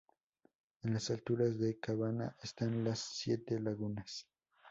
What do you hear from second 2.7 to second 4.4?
las siete lagunas.